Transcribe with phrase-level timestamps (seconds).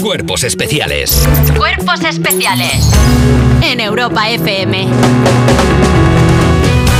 [0.00, 1.28] Cuerpos especiales.
[1.58, 2.90] Cuerpos especiales
[3.62, 4.86] en Europa FM.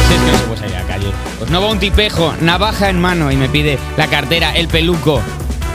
[0.09, 1.07] Si es que no se puede salir a la calle.
[1.39, 5.23] Pues no va un tipejo, navaja en mano y me pide la cartera, el peluco.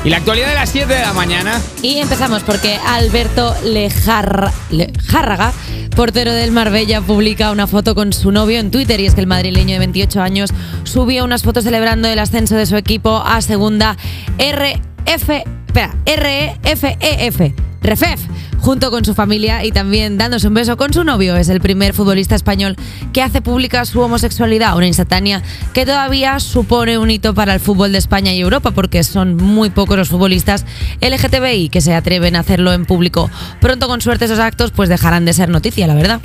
[0.05, 1.59] Y la actualidad de las 7 de la mañana.
[1.81, 5.53] Y empezamos porque Alberto Lejarra- Lejárraga,
[5.95, 8.99] portero del Marbella, publica una foto con su novio en Twitter.
[8.99, 10.51] Y es que el madrileño de 28 años
[10.83, 13.97] subió unas fotos celebrando el ascenso de su equipo a segunda
[14.37, 15.56] RF.
[15.67, 17.53] Espera, REFEF.
[17.79, 18.19] Refef,
[18.59, 21.37] junto con su familia y también dándose un beso con su novio.
[21.37, 22.75] Es el primer futbolista español
[23.13, 25.43] que hace pública su homosexualidad, una instantánea
[25.73, 29.69] que todavía supone un hito para el fútbol de España y Europa, porque son muy
[29.69, 30.65] pocos los futbolistas
[31.01, 33.29] LGTBI que se atreven a hacerlo en público.
[33.61, 36.19] Pronto, con suerte, esos actos pues dejarán de ser noticia, la verdad.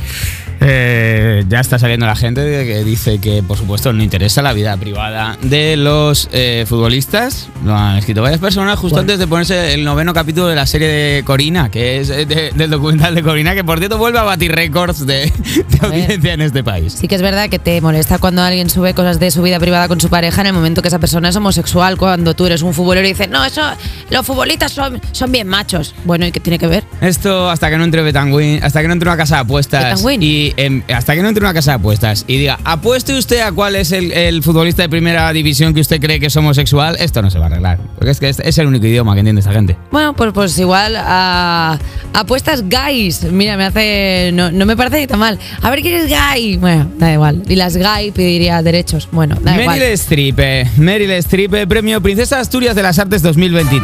[0.65, 4.77] Eh, ya está saliendo la gente que dice que, por supuesto, no interesa la vida
[4.77, 7.49] privada de los eh, futbolistas.
[7.65, 9.01] Lo han escrito varias personas justo Bueno.
[9.03, 12.53] antes de ponerse el noveno capítulo de la serie de Corina, que es eh, de-
[12.55, 16.41] del documental de Corina, que por cierto vuelve a batir récords de, de audiencia en
[16.43, 16.93] este país.
[17.01, 19.89] Sí que es verdad que te molesta cuando alguien sube cosas de su vida privada
[19.89, 22.73] con su pareja en el momento que esa persona es homosexual, cuando tú eres un
[22.73, 23.63] futbolero y dices, no, eso,
[24.11, 25.95] los futbolistas son, son bien machos.
[26.05, 26.85] Bueno, ¿y qué tiene que ver?
[27.01, 30.23] Esto hasta que no entre Betanguin, hasta que no entre una casa de apuestas Betanguin.
[30.23, 30.52] y
[30.93, 33.93] hasta que no entre una casa de apuestas y diga, apueste usted a cuál es
[33.93, 37.39] el, el futbolista de primera división que usted cree que es homosexual, esto no se
[37.39, 37.79] va a arreglar.
[37.97, 39.77] Porque es que es, es el único idioma que entiende esta gente.
[39.91, 41.79] Bueno, pues, pues igual a
[42.13, 43.25] apuestas guys.
[43.25, 44.31] Mira, me hace.
[44.35, 45.39] No, no me parece ni tan mal.
[45.61, 46.57] A ver quién es gay.
[46.57, 47.43] Bueno, da igual.
[47.49, 49.09] Y las gay pediría derechos.
[49.13, 49.79] Bueno, da igual.
[49.79, 53.83] Meryl Streep, eh, Meryl Streep, eh, premio Princesa Asturias de las Artes 2023.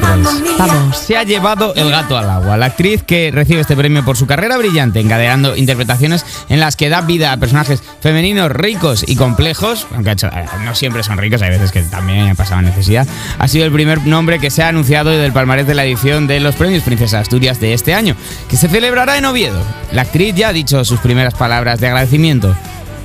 [0.58, 0.96] Vamos.
[0.96, 2.56] Se ha llevado el gato al agua.
[2.56, 6.88] La actriz que recibe este premio por su carrera brillante, encadenando interpretaciones en las que
[6.88, 11.50] da vida a personajes femeninos ricos y complejos, aunque eh, no siempre son ricos, hay
[11.50, 13.06] veces que también pasaban necesidad,
[13.38, 16.40] ha sido el primer nombre que se ha anunciado del palmarés de la edición de
[16.40, 18.16] los premios Princesa Asturias de este año,
[18.48, 19.62] que se celebrará en Oviedo.
[19.92, 22.54] La actriz ya ha dicho sus primeras palabras de agradecimiento.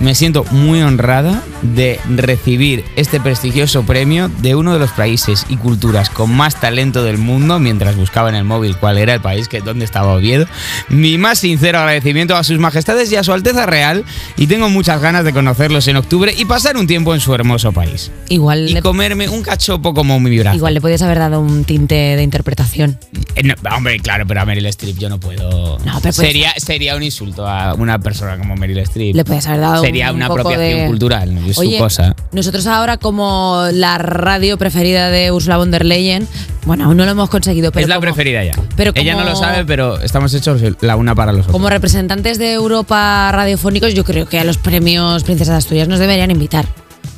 [0.03, 5.55] Me siento muy honrada de recibir este prestigioso premio de uno de los países y
[5.55, 9.47] culturas con más talento del mundo mientras buscaba en el móvil cuál era el país,
[9.47, 10.45] que dónde estaba Oviedo.
[10.89, 14.03] Mi más sincero agradecimiento a sus majestades y a su Alteza Real
[14.35, 17.72] y tengo muchas ganas de conocerlos en octubre y pasar un tiempo en su hermoso
[17.72, 18.11] país.
[18.28, 20.57] Igual Y le, comerme un cachopo como mi brazo.
[20.57, 22.99] igual le podías haber dado un tinte de interpretación.
[23.35, 25.79] Eh, no, hombre, claro, pero a Meryl Streep yo no puedo...
[25.79, 29.16] No, pero sería, sería un insulto a una persona como Meryl Streep.
[29.16, 32.15] Le podías haber dado Sería un una poco apropiación de- cultural, es Oye, su cosa.
[32.31, 36.27] Nosotros ahora, como la radio preferida de Ursula von der Leyen,
[36.65, 38.53] bueno, aún no lo hemos conseguido, pero es la como- preferida ya.
[38.75, 41.51] pero Ella no lo sabe, pero estamos hechos la una para los otros.
[41.53, 45.99] Como representantes de Europa radiofónicos, yo creo que a los premios Princesa de Asturias nos
[45.99, 46.65] deberían invitar.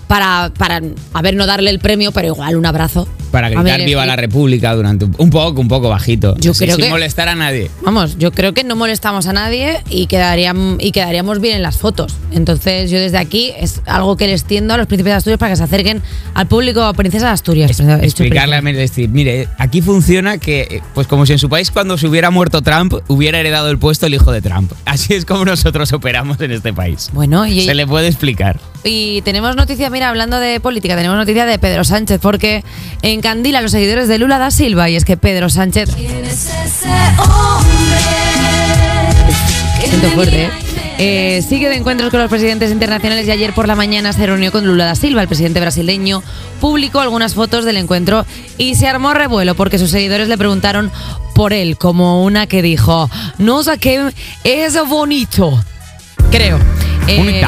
[0.07, 0.81] Para, para,
[1.13, 3.07] a ver, no darle el premio, pero igual un abrazo.
[3.31, 4.15] Para gritar viva la.
[4.15, 6.35] República durante un, un poco, un poco bajito.
[6.39, 7.69] Yo Así, creo sin que- molestar a nadie.
[7.83, 11.77] Vamos, yo creo que no molestamos a nadie y, quedarían, y quedaríamos bien en las
[11.77, 12.15] fotos.
[12.31, 15.51] Entonces, yo desde aquí es algo que les tiendo a los príncipes de Asturias para
[15.51, 16.01] que se acerquen
[16.33, 17.79] al público a Princesa de Asturias.
[17.79, 21.97] Explicarle a Streep, mire, aquí funciona que, eh, pues como si en su país cuando
[21.97, 24.71] se hubiera muerto Trump, hubiera heredado el puesto el hijo de Trump.
[24.85, 27.09] Así es como nosotros operamos en este país.
[27.13, 28.59] Bueno, y, Se le puede explicar.
[28.83, 32.63] y tenemos noticia, mira, hablando de política, tenemos noticia de Pedro Sánchez, porque
[33.25, 35.89] encandila a los seguidores de Lula da Silva, y es que Pedro Sánchez
[39.83, 40.49] Siento fuerte, ¿eh?
[40.99, 44.51] Eh, sigue de encuentros con los presidentes internacionales y ayer por la mañana se reunió
[44.51, 46.21] con Lula da Silva, el presidente brasileño,
[46.61, 48.27] publicó algunas fotos del encuentro
[48.59, 50.91] y se armó revuelo porque sus seguidores le preguntaron
[51.33, 53.09] por él, como una que dijo,
[53.39, 54.13] no sé qué
[54.43, 55.59] es bonito,
[56.29, 56.59] creo.
[57.07, 57.43] Eh,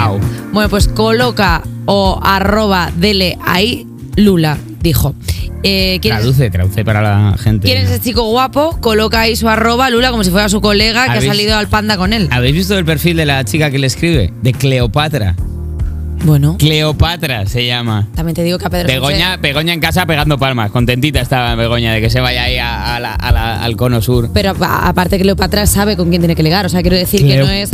[0.52, 5.14] bueno, pues coloca o arroba dele ahí Lula, dijo.
[5.70, 7.68] Eh, ¿quieres- Traduce, traduce para la gente.
[7.68, 8.78] ¿Quién es ese chico guapo?
[8.80, 11.68] Coloca ahí su arroba Lula como si fuera su colega que ha ¿Habéis- salido al
[11.68, 12.30] panda con él.
[12.32, 14.32] ¿Habéis visto el perfil de la chica que le escribe?
[14.42, 15.36] De Cleopatra.
[16.24, 18.08] Bueno, Cleopatra se llama.
[18.16, 20.72] también te digo que a Pedro Begoña, Sánchez- Begoña en casa pegando palmas.
[20.72, 24.02] Contentita estaba Begoña de que se vaya ahí a- a la- a la- al cono
[24.02, 24.30] sur.
[24.34, 27.38] Pero a- aparte Cleopatra sabe con quién tiene que ligar, o sea, quiero decir que
[27.38, 27.72] no es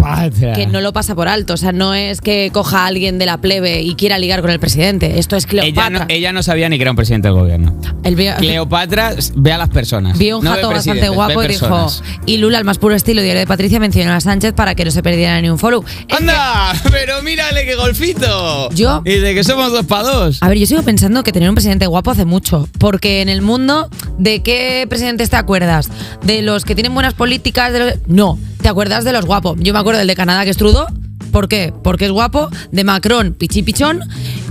[0.55, 3.25] que no lo pasa por alto, o sea, no es que coja a alguien de
[3.25, 5.99] la plebe y quiera ligar con el presidente, esto es Ella Cleopatra.
[5.99, 7.75] no, ella no sabía ni que era un presidente del gobierno.
[8.15, 10.17] Vio, Cleopatra ve a las personas.
[10.17, 11.87] vio un no jato bastante guapo y dijo,
[12.25, 14.91] y Lula, al más puro estilo diario de Patricia, mencionó a Sánchez para que no
[14.91, 15.83] se perdiera ni un follow.
[16.15, 16.73] ¡Anda!
[16.91, 18.32] Pero mírale qué golfito.
[18.73, 20.37] Yo- Y de que somos dos para dos.
[20.41, 22.67] A ver, yo sigo pensando que tener un presidente guapo hace mucho.
[22.79, 25.89] Porque en el mundo, ¿de qué presidentes te acuerdas?
[26.23, 27.71] ¿De los que tienen buenas políticas?
[27.73, 29.57] De los- No, te acuerdas de los guapos.
[29.59, 30.87] Yo me acuerdo del de Canadá, que es Trudeau.
[31.31, 31.73] ¿Por qué?
[31.83, 34.01] Porque es guapo, de Macron, pichipichón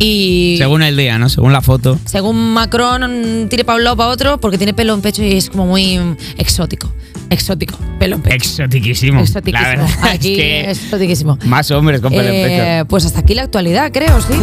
[0.02, 0.56] y...
[0.58, 1.28] Según el día, ¿no?
[1.28, 1.98] Según la foto.
[2.04, 5.48] Según Macron, tire para un lado para otro porque tiene pelo en pecho y es
[5.50, 6.92] como muy mm, exótico.
[7.30, 8.34] Exótico, pelo en pecho.
[8.36, 9.20] Exotiquísimo.
[9.20, 9.62] Exotiquísimo.
[9.62, 11.38] La verdad Aquí es que exotiquísimo.
[11.46, 12.88] más hombres con pelo en Eh, pecho.
[12.88, 14.34] pues hasta aquí la actualidad, creo, sí.